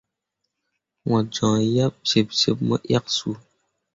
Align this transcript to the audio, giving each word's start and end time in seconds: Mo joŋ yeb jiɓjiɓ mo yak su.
Mo 1.07 1.17
joŋ 1.33 1.53
yeb 1.75 1.93
jiɓjiɓ 2.09 2.57
mo 2.67 2.75
yak 2.91 3.05
su. 3.15 3.31